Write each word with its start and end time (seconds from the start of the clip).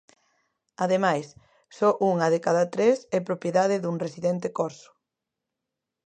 Ademais, 0.83 1.27
só 1.77 1.89
unha 2.11 2.27
de 2.33 2.39
cada 2.45 2.65
tres 2.73 2.97
é 3.17 3.19
propiedade 3.29 3.75
dun 3.83 3.95
residente 4.05 4.47
corso. 4.59 4.89